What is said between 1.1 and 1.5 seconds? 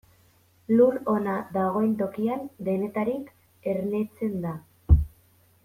ona